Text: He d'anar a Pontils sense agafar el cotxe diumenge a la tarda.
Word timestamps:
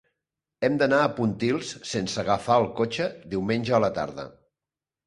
He 0.61 0.69
d'anar 0.83 1.01
a 1.07 1.11
Pontils 1.19 1.75
sense 1.91 2.19
agafar 2.27 2.59
el 2.63 2.67
cotxe 2.81 3.09
diumenge 3.37 3.79
a 3.79 3.83
la 3.89 3.97
tarda. 4.01 4.29